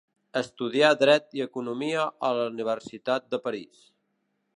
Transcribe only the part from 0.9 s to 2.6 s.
Dret i Economia a la